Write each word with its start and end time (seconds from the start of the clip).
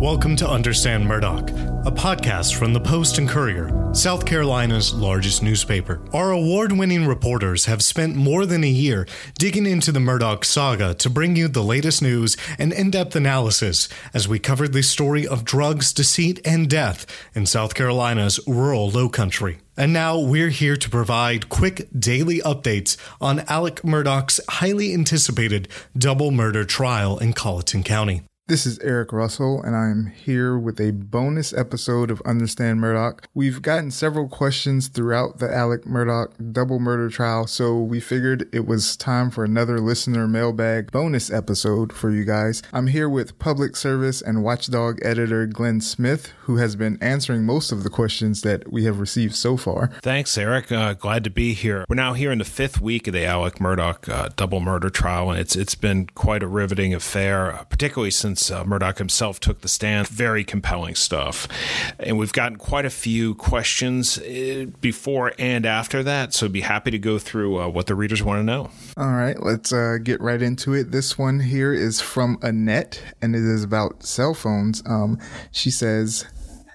Welcome 0.00 0.36
to 0.36 0.48
Understand 0.48 1.06
Murdaugh, 1.06 1.84
a 1.84 1.90
podcast 1.90 2.54
from 2.54 2.72
the 2.72 2.78
Post 2.78 3.18
and 3.18 3.28
Courier, 3.28 3.92
South 3.92 4.24
Carolina's 4.24 4.94
largest 4.94 5.42
newspaper. 5.42 6.00
Our 6.12 6.30
award 6.30 6.70
winning 6.70 7.04
reporters 7.04 7.64
have 7.64 7.82
spent 7.82 8.14
more 8.14 8.46
than 8.46 8.62
a 8.62 8.68
year 8.68 9.08
digging 9.40 9.66
into 9.66 9.90
the 9.90 9.98
Murdaugh 9.98 10.44
saga 10.44 10.94
to 10.94 11.10
bring 11.10 11.34
you 11.34 11.48
the 11.48 11.64
latest 11.64 12.00
news 12.00 12.36
and 12.60 12.72
in 12.72 12.92
depth 12.92 13.16
analysis 13.16 13.88
as 14.14 14.28
we 14.28 14.38
covered 14.38 14.72
the 14.72 14.84
story 14.84 15.26
of 15.26 15.44
drugs, 15.44 15.92
deceit, 15.92 16.40
and 16.44 16.70
death 16.70 17.04
in 17.34 17.44
South 17.44 17.74
Carolina's 17.74 18.38
rural 18.46 18.92
lowcountry. 18.92 19.58
And 19.76 19.92
now 19.92 20.16
we're 20.16 20.50
here 20.50 20.76
to 20.76 20.88
provide 20.88 21.48
quick 21.48 21.88
daily 21.98 22.38
updates 22.42 22.96
on 23.20 23.40
Alex 23.48 23.82
Murdaugh's 23.82 24.38
highly 24.48 24.94
anticipated 24.94 25.66
double 25.96 26.30
murder 26.30 26.64
trial 26.64 27.18
in 27.18 27.32
Colleton 27.32 27.82
County. 27.82 28.22
This 28.48 28.64
is 28.64 28.78
Eric 28.78 29.12
Russell, 29.12 29.62
and 29.62 29.76
I'm 29.76 30.06
here 30.06 30.58
with 30.58 30.80
a 30.80 30.92
bonus 30.92 31.52
episode 31.52 32.10
of 32.10 32.22
Understand 32.22 32.80
Murdaugh. 32.80 33.22
We've 33.34 33.60
gotten 33.60 33.90
several 33.90 34.26
questions 34.26 34.88
throughout 34.88 35.38
the 35.38 35.54
Alex 35.54 35.86
Murdaugh 35.86 36.32
double 36.54 36.78
murder 36.78 37.10
trial, 37.10 37.46
so 37.46 37.78
we 37.78 38.00
figured 38.00 38.48
it 38.50 38.66
was 38.66 38.96
time 38.96 39.30
for 39.30 39.44
another 39.44 39.80
listener 39.80 40.26
mailbag 40.26 40.90
bonus 40.90 41.30
episode 41.30 41.92
for 41.92 42.08
you 42.08 42.24
guys. 42.24 42.62
I'm 42.72 42.86
here 42.86 43.06
with 43.06 43.38
public 43.38 43.76
service 43.76 44.22
and 44.22 44.42
watchdog 44.42 44.98
editor 45.04 45.44
Glenn 45.46 45.82
Smith, 45.82 46.32
who 46.44 46.56
has 46.56 46.74
been 46.74 46.96
answering 47.02 47.44
most 47.44 47.70
of 47.70 47.82
the 47.82 47.90
questions 47.90 48.40
that 48.40 48.72
we 48.72 48.84
have 48.84 48.98
received 48.98 49.34
so 49.34 49.58
far. 49.58 49.90
Thanks, 50.00 50.38
Eric. 50.38 50.72
Uh, 50.72 50.94
glad 50.94 51.22
to 51.24 51.30
be 51.30 51.52
here. 51.52 51.84
We're 51.86 51.96
now 51.96 52.14
here 52.14 52.32
in 52.32 52.38
the 52.38 52.46
fifth 52.46 52.80
week 52.80 53.08
of 53.08 53.12
the 53.12 53.26
Alex 53.26 53.58
Murdaugh 53.58 54.08
uh, 54.08 54.30
double 54.36 54.60
murder 54.60 54.88
trial, 54.88 55.30
and 55.30 55.38
it's 55.38 55.54
it's 55.54 55.74
been 55.74 56.06
quite 56.14 56.42
a 56.42 56.48
riveting 56.48 56.94
affair, 56.94 57.52
uh, 57.52 57.64
particularly 57.64 58.10
since 58.10 58.37
uh, 58.50 58.64
Murdaugh 58.64 58.96
himself 58.96 59.40
took 59.40 59.60
the 59.60 59.68
stand. 59.68 60.08
Very 60.08 60.44
compelling 60.44 60.94
stuff. 60.94 61.48
And 61.98 62.18
we've 62.18 62.32
gotten 62.32 62.56
quite 62.56 62.84
a 62.84 62.90
few 62.90 63.34
questions 63.34 64.18
uh, 64.18 64.66
before 64.80 65.32
and 65.38 65.66
after 65.66 66.02
that. 66.02 66.34
So 66.34 66.48
be 66.48 66.62
happy 66.62 66.90
to 66.90 66.98
go 66.98 67.18
through 67.18 67.60
uh, 67.60 67.68
what 67.68 67.86
the 67.86 67.94
readers 67.94 68.22
want 68.22 68.38
to 68.40 68.44
know. 68.44 68.70
All 68.96 69.12
right, 69.12 69.40
let's 69.42 69.72
uh, 69.72 69.98
get 70.02 70.20
right 70.20 70.40
into 70.40 70.74
it. 70.74 70.90
This 70.90 71.18
one 71.18 71.40
here 71.40 71.72
is 71.72 72.00
from 72.00 72.38
Annette, 72.42 73.02
and 73.20 73.34
it 73.34 73.42
is 73.42 73.64
about 73.64 74.02
cell 74.02 74.34
phones. 74.34 74.82
Um, 74.86 75.18
she 75.50 75.70
says, 75.70 76.26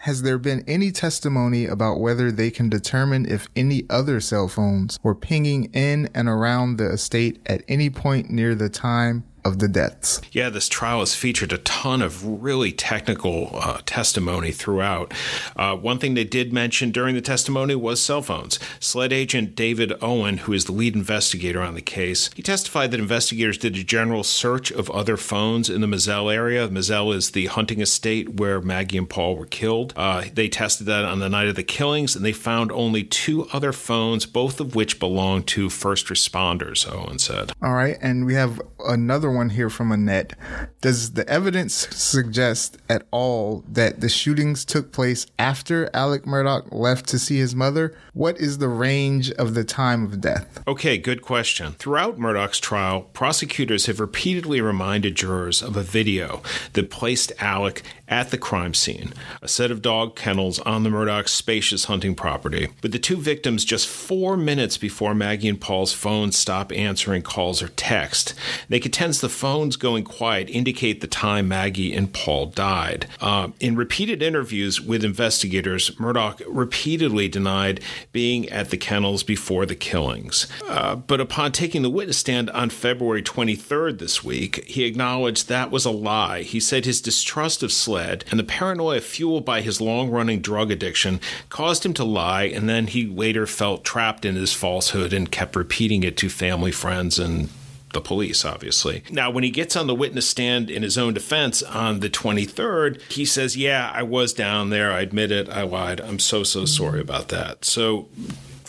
has 0.02 0.22
there 0.22 0.38
been 0.38 0.66
any 0.68 0.92
testimony 0.92 1.66
about 1.66 2.02
whether 2.02 2.30
they 2.30 2.52
can 2.52 2.68
determine 2.68 3.26
if 3.26 3.48
any 3.56 3.86
other 3.90 4.20
cell 4.20 4.50
phones 4.50 5.00
were 5.02 5.16
pinging 5.16 5.66
in 5.74 6.10
and 6.14 6.28
around 6.28 6.76
the 6.76 6.92
estate 6.92 7.40
at 7.46 7.64
any 7.70 7.90
point 7.90 8.30
near 8.30 8.54
the 8.54 8.68
time 8.68 9.24
of 9.46 9.60
the 9.60 9.68
deaths. 9.68 10.22
Yeah, 10.32 10.50
this 10.50 10.70
trial 10.70 11.00
has 11.00 11.16
featured 11.16 11.52
a 11.52 11.58
ton 11.60 12.02
of 12.02 12.44
really 12.44 12.72
technical 12.72 13.52
uh, 13.54 13.82
testimony 13.86 14.52
throughout. 14.52 15.14
Uh, 15.56 15.76
one 15.76 16.00
thing 16.00 16.14
they 16.14 16.24
did 16.24 16.54
mention 16.54 16.92
during 16.92 17.16
the 17.16 17.22
testimony 17.22 17.76
was 17.76 18.02
cell 18.02 18.22
phones. 18.22 18.60
SLED 18.80 19.14
agent 19.14 19.56
David 19.56 19.94
Owen, 20.02 20.38
who 20.40 20.54
is 20.54 20.66
the 20.66 20.72
lead 20.72 20.96
investigator 20.96 21.62
on 21.62 21.76
the 21.76 21.82
case, 21.82 22.30
he 22.36 22.42
testified 22.42 22.92
that 22.92 23.00
investigators 23.00 23.58
did 23.58 23.76
a 23.76 23.84
general 23.84 24.24
search 24.24 24.72
of 24.72 24.90
other 24.92 25.18
phones 25.18 25.70
in 25.70 25.82
the 25.82 25.88
Moselle 25.88 26.30
area. 26.30 26.70
Moselle 26.70 27.12
is 27.12 27.32
the 27.32 27.48
hunting 27.48 27.82
estate 27.82 28.36
where 28.36 28.62
Maggie 28.62 28.98
and 28.98 29.10
Paul 29.10 29.36
were 29.36 29.46
killed. 29.46 29.94
Uh, 29.96 30.26
they 30.34 30.48
tested 30.48 30.88
that 30.88 31.06
on 31.06 31.20
the 31.20 31.30
night 31.30 31.48
of 31.48 31.56
the 31.56 31.64
killings, 31.64 32.16
and 32.16 32.24
they 32.24 32.32
found 32.32 32.72
only 32.72 33.04
two 33.04 33.48
other 33.52 33.74
phones, 33.74 34.26
both 34.26 34.60
of 34.60 34.76
which 34.76 35.00
belonged 35.00 35.48
to 35.48 35.70
first 35.70 36.08
responders, 36.08 36.90
Owen 36.90 37.20
said. 37.20 37.52
All 37.62 37.74
right, 37.74 37.98
and 38.02 38.26
we 38.26 38.36
have 38.36 38.62
another 38.86 39.33
one 39.34 39.50
here 39.50 39.70
from 39.70 39.92
Annette. 39.92 40.34
Does 40.82 41.14
the 41.14 41.28
evidence 41.28 41.74
suggest 41.74 42.78
at 42.90 43.06
all 43.12 43.64
that 43.68 44.02
the 44.02 44.10
shootings 44.10 44.66
took 44.66 44.92
place 44.92 45.26
after 45.40 45.90
Alex 45.94 46.26
Murdaugh 46.26 46.72
left 46.72 47.08
to 47.08 47.20
see 47.20 47.38
his 47.38 47.56
mother? 47.56 47.96
What 48.14 48.38
is 48.38 48.58
the 48.58 48.68
range 48.68 49.32
of 49.32 49.54
the 49.54 49.64
time 49.64 50.06
of 50.06 50.22
death? 50.22 50.62
Okay, 50.68 50.98
good 50.98 51.22
question. 51.22 51.74
Throughout 51.74 52.18
Murdaugh's 52.18 52.60
trial, 52.60 53.02
prosecutors 53.14 53.88
have 53.88 54.00
repeatedly 54.00 54.62
reminded 54.62 55.16
jurors 55.16 55.62
of 55.62 55.76
a 55.76 55.84
video 55.84 56.42
that 56.74 56.90
placed 56.90 57.32
Alex 57.40 57.82
at 58.14 58.30
the 58.30 58.38
crime 58.38 58.76
scene, 58.76 59.12
a 59.42 59.48
set 59.48 59.72
of 59.72 59.82
dog 59.82 60.16
kennels 60.16 60.60
on 60.60 60.84
the 60.84 60.90
Murdaugh 60.92 61.28
spacious 61.28 61.86
hunting 61.86 62.14
property, 62.14 62.68
with 62.84 62.92
the 62.92 63.00
two 63.00 63.18
victims 63.18 63.66
just 63.66 63.88
four 63.88 64.38
minutes 64.38 64.78
before 64.78 65.16
Maggie 65.16 65.50
and 65.50 65.60
Paul's 65.60 65.94
phones 65.94 66.38
stop 66.38 66.72
answering 66.72 67.24
calls 67.24 67.64
or 67.64 67.70
text. 67.70 68.36
They 68.70 68.80
contend 68.80 69.16
the 69.16 69.30
phones 69.30 69.76
going 69.78 70.04
quiet 70.04 70.48
indicate 70.52 71.02
the 71.02 71.08
time 71.08 71.48
Maggie 71.48 71.92
and 71.92 72.14
Paul 72.14 72.46
died. 72.46 73.08
Uh, 73.20 73.50
in 73.60 73.76
repeated 73.76 74.22
interviews 74.22 74.80
with 74.80 75.04
investigators, 75.04 75.90
Murdaugh 75.96 76.40
repeatedly 76.48 77.28
denied 77.28 77.82
being 78.12 78.48
at 78.50 78.70
the 78.70 78.78
kennels 78.78 79.24
before 79.24 79.66
the 79.66 79.76
killings. 79.76 80.48
Uh, 80.70 80.96
but 80.96 81.20
upon 81.20 81.52
taking 81.52 81.82
the 81.82 81.90
witness 81.90 82.20
stand 82.20 82.52
on 82.52 82.70
February 82.70 83.24
23rd 83.24 83.98
this 83.98 84.24
week, 84.24 84.64
he 84.66 84.84
acknowledged 84.84 85.50
that 85.50 85.72
was 85.72 85.84
a 85.84 85.92
lie. 85.92 86.44
He 86.44 86.60
said 86.60 86.86
his 86.86 87.02
distrust 87.02 87.64
of 87.64 87.72
SLED 87.72 88.03
and 88.04 88.40
the 88.40 88.44
paranoia 88.44 89.02
fueled 89.02 89.46
by 89.46 89.62
his 89.62 89.82
long 89.82 90.10
running 90.10 90.42
drug 90.42 90.72
addiction 90.72 91.20
caused 91.50 91.86
him 91.86 91.94
to 91.96 92.04
lie, 92.04 92.44
and 92.44 92.68
then 92.68 92.88
he 92.88 93.06
later 93.06 93.48
felt 93.48 93.84
trapped 93.84 94.26
in 94.26 94.36
his 94.36 94.54
falsehood 94.54 95.14
and 95.14 95.32
kept 95.32 95.56
repeating 95.56 96.04
it 96.04 96.18
to 96.18 96.30
family, 96.30 96.72
friends, 96.72 97.20
and 97.20 97.50
the 97.94 98.02
police, 98.02 98.44
obviously. 98.44 99.04
Now, 99.10 99.30
when 99.30 99.44
he 99.44 99.52
gets 99.52 99.76
on 99.76 99.88
the 99.88 99.96
witness 99.96 100.28
stand 100.28 100.70
in 100.70 100.84
his 100.84 100.98
own 100.98 101.14
defense 101.14 101.64
on 101.64 102.02
the 102.02 102.10
23rd, 102.10 103.00
he 103.12 103.24
says, 103.24 103.56
Yeah, 103.56 103.90
I 103.94 104.04
was 104.04 104.34
down 104.34 104.70
there. 104.70 104.92
I 104.92 105.02
admit 105.02 105.32
it. 105.32 105.50
I 105.50 105.62
lied. 105.62 106.02
I'm 106.02 106.20
so, 106.20 106.44
so 106.44 106.66
sorry 106.66 107.00
about 107.00 107.30
that. 107.30 107.64
So, 107.64 108.10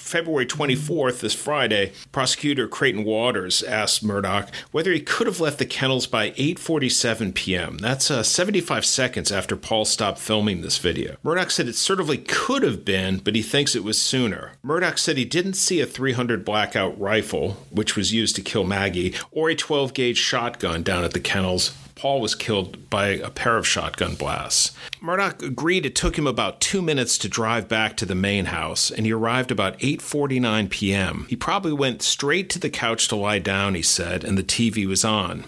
February 0.05 0.45
24th, 0.45 1.21
this 1.21 1.33
Friday, 1.33 1.93
prosecutor 2.13 2.69
Creighton 2.69 3.05
Waters 3.05 3.63
asked 3.63 4.07
Murdaugh 4.07 4.51
whether 4.71 4.93
he 4.93 5.01
could 5.01 5.27
have 5.27 5.41
left 5.41 5.59
the 5.59 5.65
kennels 5.65 6.07
by 6.07 6.31
8:47 6.33 7.35
p.m. 7.35 7.79
That's 7.79 8.11
uh, 8.11 8.23
75 8.23 8.85
seconds 8.85 9.33
after 9.33 9.57
Paul 9.57 9.87
stopped 9.87 10.19
filming 10.19 10.61
this 10.61 10.77
video. 10.77 11.17
Murdaugh 11.25 11.51
said 11.51 11.69
it 11.69 11.77
certainly 11.77 12.19
could 12.19 12.63
have 12.63 12.85
been, 12.85 13.17
but 13.17 13.35
he 13.35 13.43
thinks 13.43 13.75
it 13.75 13.83
was 13.83 14.01
sooner. 14.01 14.53
Murdaugh 14.63 14.99
said 14.99 15.17
he 15.17 15.25
didn't 15.25 15.55
see 15.55 15.81
a 15.81 15.87
300 15.87 16.45
blackout 16.45 17.01
rifle, 17.01 17.53
which 17.71 17.97
was 17.97 18.13
used 18.13 18.37
to 18.37 18.43
kill 18.43 18.65
Maggie, 18.65 19.15
or 19.31 19.49
a 19.49 19.55
12 19.55 19.95
gauge 19.95 20.19
shotgun 20.19 20.83
down 20.83 21.03
at 21.03 21.13
the 21.13 21.21
kennels 21.21 21.73
Paul 22.05 22.21
was 22.21 22.35
killed 22.35 22.91
by 22.91 23.07
a 23.07 23.31
pair 23.31 23.57
of 23.57 23.67
shotgun 23.67 24.15
blasts. 24.15 24.73
Murdaugh 25.01 25.43
agreed 25.43 25.87
it 25.87 25.95
took 25.95 26.19
him 26.19 26.27
about 26.27 26.61
two 26.61 26.83
minutes 26.83 27.17
to 27.17 27.31
drive 27.31 27.67
back 27.67 27.97
to 27.97 28.05
the 28.05 28.15
main 28.15 28.45
house, 28.45 28.91
and 28.91 29.07
he 29.07 29.13
arrived 29.13 29.51
about 29.51 29.79
8:49 29.79 30.69
p.m. 30.69 31.25
He 31.31 31.37
probably 31.37 31.73
went 31.73 32.03
straight 32.03 32.51
to 32.51 32.59
the 32.59 32.69
couch 32.69 33.09
to 33.09 33.17
lie 33.17 33.39
down, 33.39 33.75
he 33.75 33.81
said, 33.81 34.23
and 34.23 34.37
the 34.37 34.43
TV 34.43 34.87
was 34.87 35.03
on. 35.03 35.45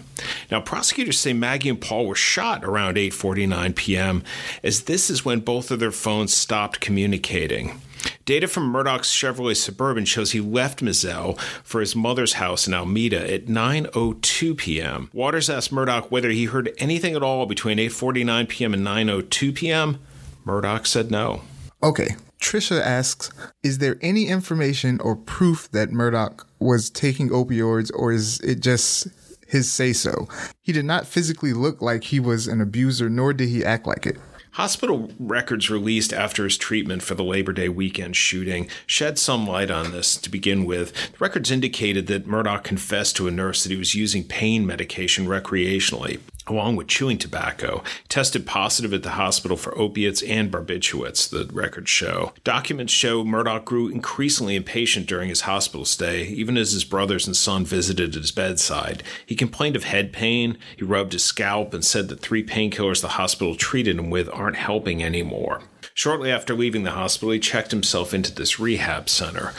Now, 0.49 0.59
prosecutors 0.59 1.19
say 1.19 1.31
Maggie 1.31 1.69
and 1.69 1.79
Paul 1.79 2.07
were 2.07 2.15
shot 2.15 2.65
around 2.65 2.97
8:49 2.97 3.75
p.m., 3.75 4.23
as 4.63 4.85
this 4.85 5.11
is 5.11 5.23
when 5.23 5.41
both 5.41 5.69
of 5.69 5.79
their 5.79 5.91
phones 5.91 6.33
stopped 6.33 6.79
communicating. 6.79 7.79
Data 8.25 8.47
from 8.47 8.71
Murdaugh's 8.71 9.07
Chevrolet 9.07 9.55
Suburban 9.55 10.05
shows 10.05 10.31
he 10.31 10.41
left 10.41 10.81
Moselle 10.81 11.33
for 11.63 11.79
his 11.79 11.95
mother's 11.95 12.33
house 12.33 12.67
in 12.67 12.73
Almeda 12.73 13.33
at 13.33 13.45
9:02 13.45 14.57
p.m. 14.57 15.09
Waters 15.13 15.49
asked 15.49 15.71
Murdaugh 15.71 16.09
whether 16.11 16.29
he 16.29 16.45
heard 16.45 16.73
anything 16.77 17.15
at 17.15 17.23
all 17.23 17.45
between 17.45 17.77
8:49 17.77 18.49
p.m. 18.49 18.73
and 18.73 18.85
9:02 18.85 19.55
p.m. 19.55 19.99
Murdaugh 20.45 20.85
said 20.85 21.11
no. 21.11 21.41
Okay. 21.83 22.15
Trisha 22.39 22.79
asks, 22.79 23.31
is 23.63 23.79
there 23.79 23.97
any 24.01 24.27
information 24.27 24.99
or 25.01 25.15
proof 25.15 25.69
that 25.71 25.89
Murdaugh 25.89 26.43
was 26.59 26.89
taking 26.89 27.29
opioids 27.29 27.91
or 27.93 28.11
is 28.11 28.39
it 28.41 28.59
just 28.59 29.07
his 29.47 29.71
say 29.71 29.93
so? 29.93 30.27
He 30.61 30.71
did 30.71 30.85
not 30.85 31.07
physically 31.07 31.53
look 31.53 31.81
like 31.81 32.03
he 32.05 32.19
was 32.19 32.47
an 32.47 32.61
abuser, 32.61 33.09
nor 33.09 33.33
did 33.33 33.49
he 33.49 33.65
act 33.65 33.87
like 33.87 34.05
it. 34.05 34.17
Hospital 34.57 35.11
records 35.19 35.69
released 35.69 36.11
after 36.11 36.43
his 36.43 36.57
treatment 36.57 37.03
for 37.03 37.13
the 37.13 37.23
Labor 37.23 37.53
Day 37.53 37.69
weekend 37.69 38.15
shooting 38.15 38.67
shed 38.87 39.19
some 39.19 39.45
light 39.45 39.69
on 39.69 39.91
this 39.91 40.15
to 40.15 40.31
begin 40.31 40.65
with. 40.65 40.93
The 41.11 41.17
records 41.19 41.51
indicated 41.51 42.07
that 42.07 42.25
Murdaugh 42.25 42.63
confessed 42.63 43.15
to 43.17 43.27
a 43.27 43.31
nurse 43.31 43.61
that 43.61 43.71
he 43.71 43.77
was 43.77 43.93
using 43.93 44.23
pain 44.23 44.65
medication 44.65 45.27
recreationally 45.27 46.21
along 46.47 46.75
with 46.75 46.87
chewing 46.87 47.17
tobacco, 47.17 47.83
tested 48.09 48.45
positive 48.45 48.93
at 48.93 49.03
the 49.03 49.11
hospital 49.11 49.57
for 49.57 49.77
opiates 49.77 50.21
and 50.23 50.51
barbiturates, 50.51 51.29
the 51.29 51.47
records 51.53 51.89
show. 51.89 52.33
Documents 52.43 52.93
show 52.93 53.23
Murdaugh 53.23 53.63
grew 53.63 53.89
increasingly 53.89 54.55
impatient 54.55 55.07
during 55.07 55.29
his 55.29 55.41
hospital 55.41 55.85
stay, 55.85 56.23
even 56.23 56.57
as 56.57 56.71
his 56.71 56.83
brothers 56.83 57.27
and 57.27 57.35
son 57.35 57.65
visited 57.65 58.13
his 58.13 58.31
bedside. 58.31 59.03
He 59.25 59.35
complained 59.35 59.75
of 59.75 59.83
head 59.83 60.13
pain, 60.13 60.57
he 60.75 60.83
rubbed 60.83 61.13
his 61.13 61.23
scalp, 61.23 61.73
and 61.73 61.83
said 61.83 62.07
that 62.09 62.19
three 62.19 62.43
painkillers 62.43 63.01
the 63.01 63.09
hospital 63.09 63.55
treated 63.55 63.97
him 63.97 64.09
with 64.09 64.29
aren't 64.31 64.55
helping 64.55 65.03
anymore. 65.03 65.61
Shortly 65.97 66.31
after 66.31 66.53
leaving 66.53 66.83
the 66.83 66.91
hospital, 66.91 67.31
he 67.31 67.39
checked 67.39 67.71
himself 67.71 68.13
into 68.13 68.31
this 68.31 68.59
rehab 68.59 69.09
center. 69.09 69.53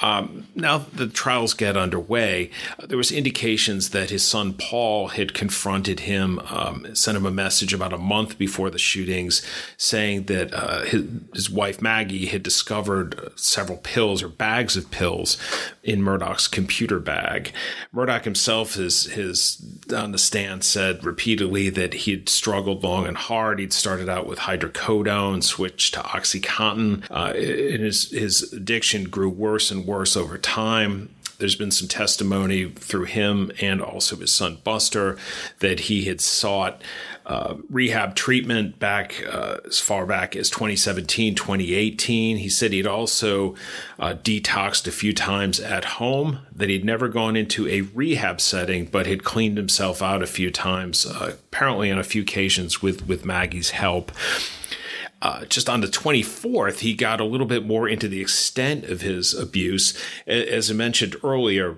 Um, 0.00 0.46
now 0.54 0.78
the 0.78 1.08
trials 1.08 1.52
get 1.52 1.76
underway, 1.76 2.50
there 2.82 2.96
was 2.96 3.12
indications 3.12 3.90
that 3.90 4.08
his 4.08 4.26
son 4.26 4.54
Paul 4.54 5.08
had 5.08 5.34
confronted 5.34 6.00
him, 6.00 6.38
um, 6.48 6.94
sent 6.94 7.18
him 7.18 7.26
a 7.26 7.30
message 7.30 7.74
about 7.74 7.92
a 7.92 7.98
month 7.98 8.38
before 8.38 8.70
the 8.70 8.78
shootings, 8.78 9.42
saying 9.76 10.22
that 10.24 10.54
uh, 10.54 10.84
his, 10.84 11.04
his 11.34 11.50
wife 11.50 11.82
Maggie 11.82 12.26
had 12.26 12.42
discovered 12.42 13.32
several 13.36 13.76
pills 13.76 14.22
or 14.22 14.28
bags 14.28 14.78
of 14.78 14.90
pills 14.90 15.36
in 15.82 16.00
Murdaugh's 16.00 16.48
computer 16.48 16.98
bag. 16.98 17.52
Murdaugh 17.94 18.24
himself 18.24 18.76
has, 18.76 19.04
has 19.04 19.62
on 19.94 20.12
the 20.12 20.18
stand 20.18 20.64
said 20.64 21.04
repeatedly 21.04 21.68
that 21.68 21.92
he 21.92 22.12
had 22.12 22.30
struggled 22.30 22.82
long 22.82 23.06
and 23.06 23.18
hard. 23.18 23.58
He'd 23.58 23.74
started 23.74 24.08
out 24.08 24.26
with 24.26 24.38
hydrocodone, 24.38 25.44
switched 25.44 25.73
switched 25.74 25.94
to 25.94 26.00
OxyContin. 26.00 27.04
Uh, 27.10 27.34
his, 27.34 28.10
his 28.10 28.52
addiction 28.52 29.04
grew 29.04 29.28
worse 29.28 29.70
and 29.70 29.86
worse 29.86 30.16
over 30.16 30.38
time. 30.38 31.10
There's 31.38 31.56
been 31.56 31.72
some 31.72 31.88
testimony 31.88 32.66
through 32.70 33.04
him 33.04 33.50
and 33.60 33.82
also 33.82 34.14
his 34.16 34.32
son 34.32 34.58
Buster 34.62 35.18
that 35.58 35.80
he 35.80 36.04
had 36.04 36.20
sought 36.20 36.80
uh, 37.26 37.56
rehab 37.68 38.14
treatment 38.14 38.78
back 38.78 39.24
uh, 39.26 39.56
as 39.66 39.80
far 39.80 40.06
back 40.06 40.36
as 40.36 40.48
2017, 40.48 41.34
2018. 41.34 42.36
He 42.36 42.48
said 42.48 42.72
he'd 42.72 42.86
also 42.86 43.56
uh, 43.98 44.14
detoxed 44.14 44.86
a 44.86 44.92
few 44.92 45.12
times 45.12 45.58
at 45.58 45.84
home, 45.84 46.40
that 46.54 46.68
he'd 46.68 46.84
never 46.84 47.08
gone 47.08 47.34
into 47.34 47.66
a 47.66 47.80
rehab 47.80 48.40
setting, 48.40 48.84
but 48.84 49.06
had 49.06 49.24
cleaned 49.24 49.56
himself 49.56 50.02
out 50.02 50.22
a 50.22 50.28
few 50.28 50.52
times, 50.52 51.04
uh, 51.04 51.34
apparently 51.46 51.90
on 51.90 51.98
a 51.98 52.04
few 52.04 52.22
occasions 52.22 52.80
with, 52.80 53.08
with 53.08 53.24
Maggie's 53.24 53.70
help 53.70 54.12
uh, 55.22 55.44
just 55.46 55.68
on 55.68 55.80
the 55.80 55.86
24th, 55.86 56.80
he 56.80 56.94
got 56.94 57.20
a 57.20 57.24
little 57.24 57.46
bit 57.46 57.64
more 57.64 57.88
into 57.88 58.08
the 58.08 58.20
extent 58.20 58.84
of 58.84 59.00
his 59.00 59.34
abuse. 59.34 59.98
As 60.26 60.70
I 60.70 60.74
mentioned 60.74 61.16
earlier, 61.24 61.76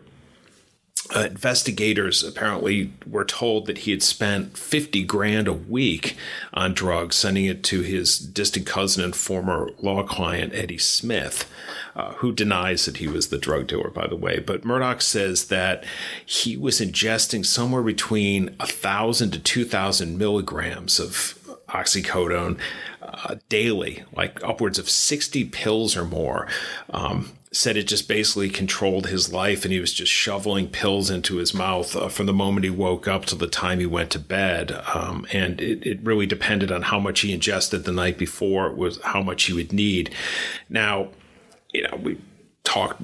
uh, 1.14 1.20
investigators 1.20 2.24
apparently 2.24 2.92
were 3.06 3.24
told 3.24 3.66
that 3.66 3.78
he 3.78 3.92
had 3.92 4.02
spent 4.02 4.58
50 4.58 5.04
grand 5.04 5.46
a 5.46 5.52
week 5.52 6.16
on 6.52 6.74
drugs, 6.74 7.14
sending 7.14 7.44
it 7.44 7.62
to 7.64 7.82
his 7.82 8.18
distant 8.18 8.66
cousin 8.66 9.04
and 9.04 9.14
former 9.14 9.70
law 9.80 10.02
client, 10.02 10.52
Eddie 10.54 10.78
Smith. 10.78 11.48
Uh, 11.94 12.12
who 12.16 12.30
denies 12.30 12.84
that 12.84 12.98
he 12.98 13.08
was 13.08 13.28
the 13.28 13.38
drug 13.38 13.66
dealer, 13.66 13.88
by 13.88 14.06
the 14.06 14.14
way. 14.14 14.38
But 14.38 14.64
Murdaugh 14.64 15.00
says 15.00 15.46
that 15.46 15.82
he 16.26 16.54
was 16.54 16.78
ingesting 16.78 17.46
somewhere 17.46 17.82
between 17.82 18.54
a 18.60 18.66
thousand 18.66 19.30
to 19.30 19.38
two 19.38 19.64
thousand 19.64 20.18
milligrams 20.18 21.00
of 21.00 21.38
oxycodone 21.70 22.58
uh, 23.06 23.36
daily, 23.48 24.04
like 24.14 24.42
upwards 24.42 24.78
of 24.78 24.90
60 24.90 25.44
pills 25.46 25.96
or 25.96 26.04
more. 26.04 26.48
Um, 26.90 27.32
said 27.52 27.76
it 27.76 27.84
just 27.84 28.08
basically 28.08 28.50
controlled 28.50 29.06
his 29.06 29.32
life 29.32 29.64
and 29.64 29.72
he 29.72 29.80
was 29.80 29.92
just 29.92 30.12
shoveling 30.12 30.68
pills 30.68 31.08
into 31.08 31.36
his 31.36 31.54
mouth 31.54 31.96
uh, 31.96 32.08
from 32.08 32.26
the 32.26 32.32
moment 32.32 32.64
he 32.64 32.70
woke 32.70 33.08
up 33.08 33.24
to 33.24 33.34
the 33.34 33.46
time 33.46 33.78
he 33.78 33.86
went 33.86 34.10
to 34.10 34.18
bed. 34.18 34.72
Um, 34.94 35.26
and 35.32 35.60
it, 35.60 35.86
it 35.86 36.00
really 36.02 36.26
depended 36.26 36.70
on 36.70 36.82
how 36.82 36.98
much 36.98 37.20
he 37.20 37.32
ingested 37.32 37.84
the 37.84 37.92
night 37.92 38.18
before, 38.18 38.70
was 38.72 39.00
how 39.02 39.22
much 39.22 39.44
he 39.44 39.54
would 39.54 39.72
need. 39.72 40.14
Now, 40.68 41.08
you 41.72 41.82
know, 41.84 41.96
we 42.02 42.20
talked 42.64 43.00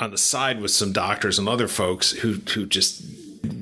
on 0.00 0.10
the 0.10 0.18
side 0.18 0.60
with 0.60 0.70
some 0.70 0.92
doctors 0.92 1.38
and 1.38 1.48
other 1.48 1.68
folks 1.68 2.10
who, 2.12 2.34
who 2.54 2.66
just 2.66 3.04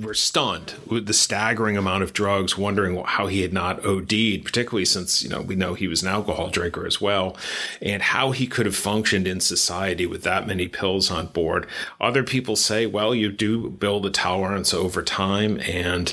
were 0.01 0.15
stunned 0.15 0.75
with 0.87 1.07
the 1.07 1.13
staggering 1.13 1.77
amount 1.77 2.03
of 2.03 2.13
drugs, 2.13 2.57
wondering 2.57 3.03
how 3.05 3.27
he 3.27 3.43
had 3.43 3.53
not 3.53 3.85
OD'd, 3.85 4.45
particularly 4.45 4.85
since, 4.85 5.23
you 5.23 5.29
know, 5.29 5.43
we 5.43 5.55
know 5.55 5.75
he 5.75 5.89
was 5.89 6.03
an 6.03 6.09
alcohol 6.09 6.49
drinker 6.49 6.87
as 6.87 7.01
well, 7.01 7.37
and 7.81 8.03
how 8.03 8.31
he 8.31 8.47
could 8.47 8.67
have 8.67 8.77
functioned 8.77 9.27
in 9.27 9.41
society 9.41 10.07
with 10.07 10.23
that 10.23 10.47
many 10.47 10.69
pills 10.69 11.11
on 11.11 11.27
board. 11.27 11.67
Other 12.01 12.23
people 12.23 12.57
say, 12.57 12.87
well, 12.87 13.15
you 13.15 13.31
do 13.33 13.71
build 13.71 14.07
a 14.07 14.11
tolerance 14.11 14.73
over 14.73 15.03
time. 15.03 15.61
And, 15.61 16.13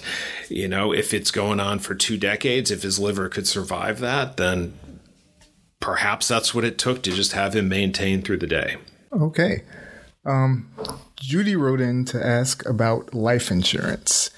you 0.50 0.68
know, 0.68 0.94
if 0.94 1.14
it's 1.14 1.32
going 1.32 1.60
on 1.60 1.80
for 1.80 1.96
two 1.96 2.18
decades, 2.18 2.72
if 2.72 2.84
his 2.84 3.00
liver 3.00 3.30
could 3.30 3.48
survive 3.48 4.00
that, 4.00 4.38
then 4.38 4.74
perhaps 5.80 6.28
that's 6.28 6.54
what 6.54 6.64
it 6.64 6.78
took 6.78 7.04
to 7.04 7.12
just 7.12 7.34
have 7.34 7.56
him 7.56 7.68
maintain 7.68 8.22
through 8.22 8.38
the 8.38 8.48
day. 8.48 8.78
Okay. 9.12 9.64
Um, 10.26 10.70
Judy 11.26 11.56
wrote 11.56 11.80
in 11.80 12.04
to 12.06 12.24
ask 12.24 12.66
about 12.66 13.14
life 13.14 13.50
insurance. 13.50 14.30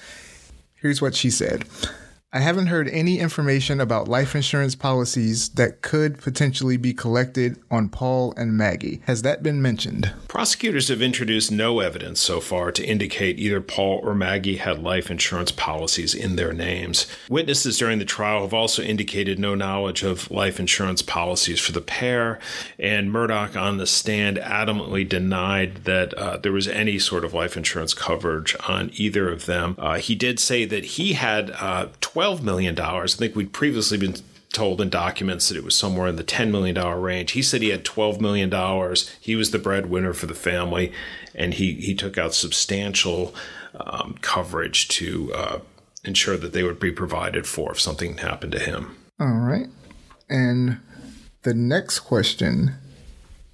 Here's 0.76 1.02
what 1.02 1.16
she 1.16 1.30
said 1.30 1.64
I 2.36 2.40
haven't 2.40 2.66
heard 2.66 2.90
any 2.90 3.18
information 3.18 3.80
about 3.80 4.08
life 4.08 4.34
insurance 4.34 4.74
policies 4.74 5.48
that 5.54 5.80
could 5.80 6.18
potentially 6.18 6.76
be 6.76 6.92
collected 6.92 7.56
on 7.70 7.88
Paul 7.88 8.34
and 8.36 8.54
Maggie. 8.54 9.00
Has 9.06 9.22
that 9.22 9.42
been 9.42 9.62
mentioned? 9.62 10.12
Prosecutors 10.28 10.88
have 10.88 11.00
introduced 11.00 11.50
no 11.50 11.80
evidence 11.80 12.20
so 12.20 12.40
far 12.40 12.72
to 12.72 12.84
indicate 12.84 13.38
either 13.38 13.62
Paul 13.62 14.00
or 14.02 14.14
Maggie 14.14 14.58
had 14.58 14.82
life 14.82 15.10
insurance 15.10 15.50
policies 15.50 16.14
in 16.14 16.36
their 16.36 16.52
names. 16.52 17.06
Witnesses 17.30 17.78
during 17.78 18.00
the 18.00 18.04
trial 18.04 18.42
have 18.42 18.52
also 18.52 18.82
indicated 18.82 19.38
no 19.38 19.54
knowledge 19.54 20.02
of 20.02 20.30
life 20.30 20.60
insurance 20.60 21.00
policies 21.00 21.58
for 21.58 21.72
the 21.72 21.80
pair, 21.80 22.38
and 22.78 23.08
Murdaugh 23.08 23.58
on 23.58 23.78
the 23.78 23.86
stand 23.86 24.36
adamantly 24.36 25.08
denied 25.08 25.84
that 25.84 26.12
uh, 26.12 26.36
there 26.36 26.52
was 26.52 26.68
any 26.68 26.98
sort 26.98 27.24
of 27.24 27.32
life 27.32 27.56
insurance 27.56 27.94
coverage 27.94 28.54
on 28.68 28.90
either 28.92 29.30
of 29.30 29.46
them. 29.46 29.74
Uh, 29.78 29.96
he 29.96 30.14
did 30.14 30.38
say 30.38 30.66
that 30.66 30.84
he 30.84 31.14
had 31.14 31.50
uh, 31.52 31.88
12 32.02 32.25
million. 32.42 32.78
I 32.78 33.06
think 33.06 33.34
we'd 33.34 33.52
previously 33.52 33.98
been 33.98 34.16
told 34.52 34.80
in 34.80 34.88
documents 34.88 35.48
that 35.48 35.56
it 35.56 35.64
was 35.64 35.76
somewhere 35.76 36.08
in 36.08 36.16
the 36.16 36.24
$10 36.24 36.50
million 36.50 36.76
range. 37.00 37.32
He 37.32 37.42
said 37.42 37.62
he 37.62 37.70
had 37.70 37.84
$12 37.84 38.20
million. 38.20 38.50
He 39.20 39.36
was 39.36 39.50
the 39.50 39.58
breadwinner 39.58 40.12
for 40.12 40.26
the 40.26 40.34
family, 40.34 40.92
and 41.34 41.54
he, 41.54 41.74
he 41.74 41.94
took 41.94 42.16
out 42.16 42.34
substantial 42.34 43.34
um, 43.78 44.16
coverage 44.22 44.88
to 44.88 45.32
uh, 45.34 45.58
ensure 46.04 46.36
that 46.36 46.52
they 46.52 46.62
would 46.62 46.80
be 46.80 46.90
provided 46.90 47.46
for 47.46 47.72
if 47.72 47.80
something 47.80 48.18
happened 48.18 48.52
to 48.52 48.58
him. 48.58 48.96
All 49.20 49.40
right. 49.40 49.68
And 50.28 50.80
the 51.42 51.54
next 51.54 52.00
question 52.00 52.74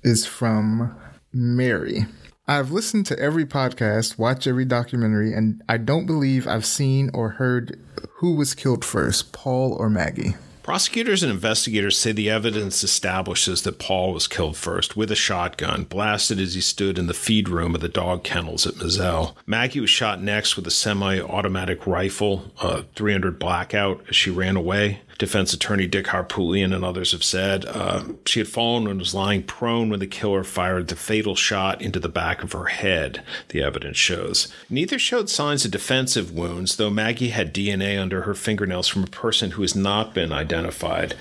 is 0.03 0.27
from 0.27 0.97
Mary. 1.33 2.07
I've 2.53 2.71
listened 2.71 3.07
to 3.07 3.19
every 3.19 3.47
podcast, 3.47 4.19
watched 4.19 4.47
every 4.47 4.67
documentary, 4.67 5.33
and 5.33 5.63
I 5.71 5.79
don't 5.79 6.05
believe 6.05 6.47
I've 6.47 6.67
seen 6.67 7.11
or 7.15 7.31
heard 7.31 7.81
who 8.17 8.35
was 8.35 8.55
killed 8.55 8.85
first, 8.85 9.33
Paul 9.33 9.73
or 9.73 9.89
Maggie. 9.89 10.35
Prosecutors 10.63 11.23
and 11.23 11.33
investigators 11.33 11.97
say 11.97 12.13
the 12.13 12.29
evidence 12.29 12.85
establishes 12.85 13.63
that 13.63 13.79
Paul 13.79 14.13
was 14.13 14.29
killed 14.29 14.59
first 14.59 14.99
with 14.99 15.11
a 15.11 15.17
shotgun, 15.17 15.85
blasted 15.85 16.39
as 16.39 16.53
he 16.53 16.61
stood 16.61 16.99
in 16.99 17.07
the 17.07 17.15
feed 17.15 17.49
room 17.49 17.75
of 17.75 17.81
the 17.81 17.89
dog 17.89 18.23
kennels 18.23 18.67
at 18.67 18.77
Moselle. 18.77 19.35
Maggie 19.47 19.81
was 19.81 19.89
shot 19.89 20.23
next 20.23 20.55
with 20.55 20.67
a 20.67 20.71
semi 20.71 21.19
automatic 21.19 21.87
rifle, 21.87 22.53
a 22.61 22.83
300 22.95 23.39
blackout, 23.39 24.05
as 24.11 24.15
she 24.15 24.31
ran 24.31 24.57
away 24.57 25.01
defense 25.19 25.53
attorney 25.53 25.87
Dick 25.87 26.07
Harpootlian 26.07 26.75
and 26.75 26.85
others 26.85 27.13
have 27.13 27.25
said. 27.25 27.65
Uh, 27.65 28.05
she 28.27 28.41
had 28.41 28.49
fallen 28.49 28.87
and 28.87 28.99
was 28.99 29.15
lying 29.15 29.43
prone 29.43 29.91
when 29.91 30.01
the 30.01 30.07
killer 30.07 30.45
fired 30.45 30.89
the 30.89 30.97
fatal 30.97 31.35
shot 31.35 31.81
into 31.81 32.01
the 32.01 32.09
back 32.09 32.43
of 32.43 32.53
her 32.53 32.67
head, 32.67 33.23
the 33.49 33.63
evidence 33.63 33.97
shows. 33.97 34.49
Neither 34.69 34.99
showed 34.99 35.31
signs 35.31 35.65
of 35.65 35.71
defensive 35.71 36.33
wounds, 36.33 36.77
though 36.77 36.91
Maggie 36.91 37.29
had 37.29 37.55
DNA 37.55 38.01
under 38.01 38.23
her 38.23 38.35
fingernails 38.35 38.89
from 38.89 39.05
a 39.05 39.09
person 39.09 39.53
who 39.53 39.63
has 39.63 39.75
not 39.75 40.15
been 40.15 40.33
identified. 40.33 41.15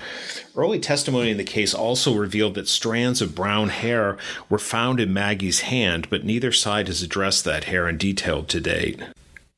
Early 0.54 0.80
testimony 0.80 1.30
in 1.30 1.38
the 1.38 1.44
case 1.44 1.72
also 1.72 2.14
revealed 2.14 2.54
that 2.54 2.68
strands 2.68 3.22
of 3.22 3.34
brown 3.34 3.70
hair 3.70 4.18
were 4.50 4.58
found 4.58 5.00
in 5.00 5.12
Maggie's 5.12 5.60
hand, 5.60 6.08
but 6.10 6.24
neither 6.24 6.52
side 6.52 6.88
has 6.88 7.02
addressed 7.02 7.44
that 7.44 7.64
hair 7.64 7.88
in 7.88 7.96
detail 7.96 8.42
to 8.44 8.60
date. 8.60 9.00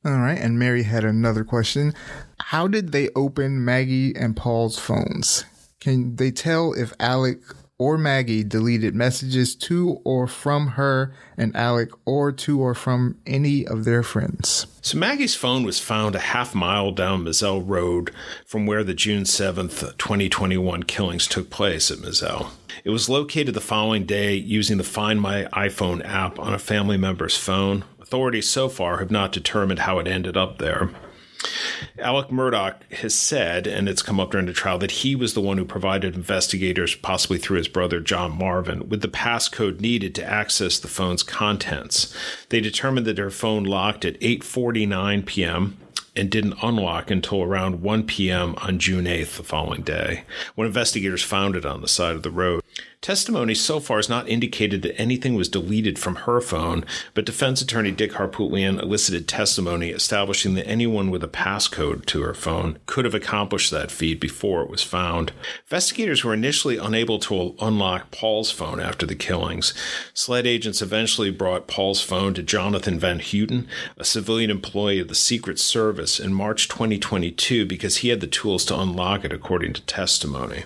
All 0.05 0.19
right, 0.19 0.39
and 0.39 0.59
Mary 0.59 0.83
had 0.83 1.03
another 1.03 1.45
question. 1.45 1.95
How 2.41 2.69
did 2.69 2.93
they 2.93 3.09
open 3.15 3.65
Maggie 3.65 4.15
and 4.15 4.37
Paul's 4.37 4.79
phones? 4.79 5.45
Can 5.81 6.17
they 6.17 6.31
tell 6.31 6.73
if 6.73 6.93
Alex 6.99 7.53
or 7.79 7.99
Maggie 7.99 8.45
deleted 8.45 8.95
messages 8.95 9.55
to 9.57 10.01
or 10.05 10.27
from 10.27 10.69
her 10.69 11.13
and 11.37 11.55
Alex 11.57 11.93
or 12.05 12.31
to 12.33 12.61
or 12.61 12.75
from 12.75 13.19
any 13.27 13.67
of 13.67 13.85
their 13.85 14.03
friends? 14.03 14.67
So 14.81 14.99
Maggie's 14.99 15.35
phone 15.35 15.65
was 15.65 15.81
found 15.81 16.15
a 16.15 16.21
half 16.21 16.55
mile 16.55 16.93
down 16.93 17.25
Moselle 17.25 17.63
Road 17.63 18.13
from 18.47 18.67
where 18.67 18.85
the 18.85 18.95
June 18.95 19.25
7th, 19.25 19.97
2021 19.99 20.85
killings 20.85 21.27
took 21.27 21.51
place 21.51 21.91
at 21.91 22.01
Moselle. 22.01 22.53
It 22.85 22.91
was 22.91 23.09
located 23.09 23.55
the 23.55 23.61
following 23.61 24.05
day 24.05 24.35
using 24.35 24.79
the 24.79 24.85
Find 24.85 25.21
My 25.21 25.45
iPhone 25.53 26.05
app 26.07 26.39
on 26.39 26.55
a 26.55 26.59
family 26.59 26.97
member's 26.97 27.37
phone. 27.37 27.85
Authorities 28.01 28.49
so 28.49 28.69
far 28.69 28.99
have 28.99 29.11
not 29.11 29.33
determined 29.33 29.81
how 29.81 29.99
it 29.99 30.07
ended 30.07 30.37
up 30.37 30.59
there. 30.59 30.91
Alex 31.99 32.31
Murdaugh 32.31 32.75
has 32.93 33.15
said, 33.15 33.67
and 33.67 33.89
it's 33.89 34.03
come 34.03 34.21
up 34.21 34.31
during 34.31 34.47
the 34.47 34.53
trial, 34.53 34.79
that 34.79 34.91
he 34.91 35.15
was 35.15 35.35
the 35.35 35.41
one 35.41 35.59
who 35.59 35.65
provided 35.65 36.15
investigators, 36.15 36.95
possibly 36.95 37.39
through 37.39 37.59
his 37.59 37.69
brother 37.69 38.01
John 38.01 38.37
Marvin, 38.37 38.89
with 38.89 39.03
the 39.03 39.09
passcode 39.09 39.81
needed 39.81 40.15
to 40.17 40.25
access 40.25 40.79
the 40.79 40.89
phone's 40.89 41.23
contents. 41.23 42.15
They 42.49 42.61
determined 42.61 43.07
that 43.07 43.19
her 43.19 43.31
phone 43.31 43.65
locked 43.65 44.05
at 44.05 44.21
8:49 44.21 45.27
p.m 45.27 45.79
and 46.17 46.31
didn't 46.31 46.55
unlock 46.63 47.11
until 47.11 47.43
around 47.43 47.83
1 47.83 48.05
p.m. 48.05 48.55
on 48.59 48.79
June 48.79 49.05
8th, 49.05 49.37
the 49.37 49.43
following 49.43 49.83
day, 49.83 50.25
when 50.55 50.67
investigators 50.67 51.23
found 51.23 51.57
it 51.57 51.67
on 51.67 51.81
the 51.81 51.89
side 51.89 52.15
of 52.15 52.23
the 52.23 52.31
road. 52.31 52.63
Testimony 53.05 53.55
so 53.55 53.81
far 53.81 53.99
has 53.99 54.09
not 54.09 54.31
indicated 54.31 54.81
that 54.81 54.99
anything 54.99 55.35
was 55.35 55.51
deleted 55.51 55.99
from 55.99 56.15
her 56.15 56.41
phone, 56.41 56.87
but 57.13 57.27
defense 57.27 57.61
attorney 57.61 57.91
Dick 57.91 58.13
Harpootlian 58.13 58.81
elicited 58.81 59.29
testimony 59.29 59.91
establishing 59.91 60.55
that 60.55 60.67
anyone 60.67 61.11
with 61.11 61.23
a 61.23 61.29
passcode 61.29 62.07
to 62.07 62.23
her 62.23 62.33
phone 62.33 62.79
could 62.87 63.05
have 63.05 63.15
accomplished 63.15 63.71
that 63.71 63.91
feat 63.91 64.23
before 64.23 64.63
it 64.63 64.71
was 64.71 64.83
found. 64.83 65.33
Investigators 65.67 66.25
were 66.25 66.33
initially 66.33 66.79
unable 66.79 67.19
to 67.19 67.55
unlock 67.61 68.11
Paul's 68.11 68.51
phone 68.51 68.81
after 68.81 69.05
the 69.05 69.15
killings. 69.15 69.75
SLED 70.15 70.47
agents 70.47 70.81
eventually 70.81 71.31
brought 71.31 71.69
Paul's 71.69 72.01
phone 72.01 72.33
to 72.33 72.43
Jonathan 72.43 72.99
Van 72.99 73.19
Houten, 73.19 73.69
a 73.99 74.05
civilian 74.07 74.51
employee 74.51 75.01
of 75.01 75.09
the 75.09 75.15
Secret 75.15 75.59
Service, 75.59 76.19
in 76.19 76.33
March 76.33 76.69
2022 76.69 77.67
because 77.67 77.99
he 77.99 78.09
had 78.09 78.21
the 78.21 78.27
tools 78.27 78.65
to 78.65 78.81
unlock 78.81 79.27
it, 79.27 79.33
according 79.35 79.75
to 79.75 79.83
testimony. 79.83 80.65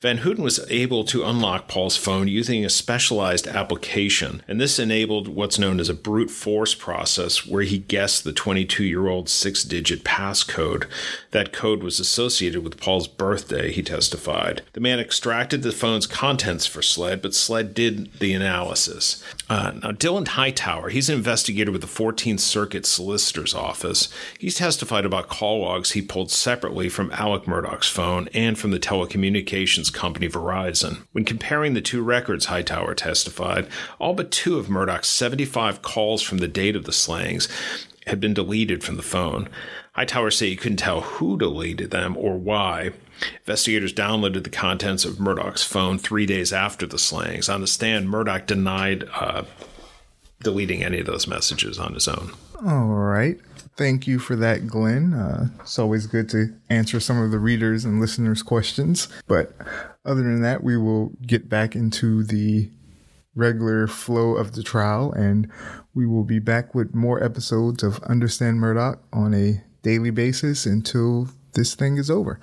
Van 0.00 0.18
Houten 0.18 0.44
was 0.44 0.64
able 0.70 1.04
to 1.04 1.24
unlock 1.24 1.68
Paul's 1.68 1.96
phone 1.96 2.28
using 2.28 2.64
a 2.64 2.70
specialized 2.70 3.46
application, 3.46 4.42
and 4.48 4.60
this 4.60 4.78
enabled 4.78 5.28
what's 5.28 5.58
known 5.58 5.80
as 5.80 5.88
a 5.88 5.94
brute 5.94 6.30
force 6.30 6.74
process 6.74 7.46
where 7.46 7.62
he 7.62 7.78
guessed 7.78 8.24
the 8.24 8.32
22 8.32 8.84
year 8.84 9.08
old 9.08 9.28
six 9.28 9.64
digit 9.64 10.04
passcode. 10.04 10.86
That 11.30 11.52
code 11.52 11.82
was 11.82 12.00
associated 12.00 12.64
with 12.64 12.80
Paul's 12.80 13.08
birthday, 13.08 13.72
he 13.72 13.82
testified. 13.82 14.62
The 14.72 14.80
man 14.80 15.00
extracted 15.00 15.62
the 15.62 15.72
phone's 15.72 16.06
contents 16.06 16.66
for 16.66 16.82
SLED, 16.82 17.22
but 17.22 17.34
SLED 17.34 17.74
did 17.74 18.18
the 18.18 18.34
analysis. 18.34 19.22
Uh, 19.48 19.72
now, 19.82 19.92
Dylan 19.92 20.28
Hightower, 20.28 20.90
he's 20.90 21.08
an 21.08 21.16
investigator 21.16 21.72
with 21.72 21.80
the 21.80 21.86
14th 21.86 22.40
Circuit 22.40 22.86
Solicitor's 22.86 23.54
Office. 23.54 24.08
He's 24.38 24.56
testified 24.56 25.04
about 25.04 25.28
call 25.28 25.60
logs 25.60 25.92
he 25.92 26.02
pulled 26.02 26.30
separately 26.30 26.88
from 26.88 27.10
Alex 27.12 27.46
Murdaugh's 27.46 27.88
phone 27.88 28.28
and 28.34 28.58
from 28.58 28.70
the 28.70 28.78
telecommunications 28.78 29.67
company 29.90 30.28
Verizon. 30.28 31.06
When 31.12 31.24
comparing 31.24 31.74
the 31.74 31.80
two 31.80 32.02
records, 32.02 32.46
Hightower 32.46 32.94
testified, 32.94 33.68
all 33.98 34.14
but 34.14 34.30
two 34.30 34.58
of 34.58 34.66
Murdaugh's 34.68 35.08
75 35.08 35.82
calls 35.82 36.22
from 36.22 36.38
the 36.38 36.48
date 36.48 36.76
of 36.76 36.84
the 36.84 36.92
slayings 36.92 37.48
had 38.06 38.20
been 38.20 38.34
deleted 38.34 38.82
from 38.82 38.96
the 38.96 39.02
phone. 39.02 39.48
Hightower 39.92 40.30
said 40.30 40.48
he 40.48 40.56
couldn't 40.56 40.78
tell 40.78 41.00
who 41.00 41.36
deleted 41.36 41.90
them 41.90 42.16
or 42.16 42.36
why. 42.36 42.92
Investigators 43.40 43.92
downloaded 43.92 44.44
the 44.44 44.50
contents 44.50 45.04
of 45.04 45.16
Murdaugh's 45.16 45.64
phone 45.64 45.98
three 45.98 46.24
days 46.24 46.52
after 46.52 46.86
the 46.86 46.98
slayings. 46.98 47.48
On 47.48 47.60
the 47.60 47.66
stand, 47.66 48.08
Murdaugh 48.08 48.46
denied 48.46 49.04
uh, 49.14 49.42
deleting 50.42 50.84
any 50.84 51.00
of 51.00 51.06
those 51.06 51.26
messages 51.26 51.78
on 51.78 51.94
his 51.94 52.08
own. 52.08 52.32
All 52.64 52.86
right. 52.86 53.38
Thank 53.78 54.08
you 54.08 54.18
for 54.18 54.34
that, 54.34 54.66
Glenn. 54.66 55.14
Uh, 55.14 55.50
it's 55.60 55.78
always 55.78 56.08
good 56.08 56.28
to 56.30 56.52
answer 56.68 56.98
some 56.98 57.22
of 57.22 57.30
the 57.30 57.38
readers' 57.38 57.84
and 57.84 58.00
listeners' 58.00 58.42
questions. 58.42 59.06
But 59.28 59.52
other 60.04 60.22
than 60.22 60.42
that, 60.42 60.64
we 60.64 60.76
will 60.76 61.12
get 61.24 61.48
back 61.48 61.76
into 61.76 62.24
the 62.24 62.72
regular 63.36 63.86
flow 63.86 64.34
of 64.34 64.56
the 64.56 64.64
trial 64.64 65.12
and 65.12 65.48
we 65.94 66.08
will 66.08 66.24
be 66.24 66.40
back 66.40 66.74
with 66.74 66.92
more 66.92 67.22
episodes 67.22 67.84
of 67.84 68.02
Understand 68.02 68.58
Murdaugh 68.58 68.98
on 69.12 69.32
a 69.32 69.62
daily 69.84 70.10
basis 70.10 70.66
until 70.66 71.28
this 71.52 71.76
thing 71.76 71.98
is 71.98 72.10
over. 72.10 72.40